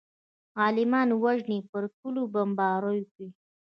عالمان 0.61 1.09
وژني 1.23 1.59
پر 1.69 1.83
کليو 1.97 2.31
بمبارۍ 2.33 3.01
کوي. 3.11 3.29